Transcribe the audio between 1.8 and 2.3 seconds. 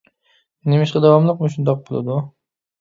بولىدۇ؟